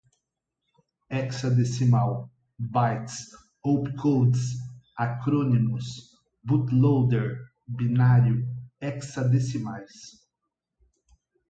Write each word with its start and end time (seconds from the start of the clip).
Hexadecimal, 1.11 2.27
bytes, 2.59 3.17
opcodes, 3.67 4.53
acrônimos, 4.97 6.09
bootloader, 6.43 7.37
binário, 7.67 8.47
hexadecimais 8.81 9.91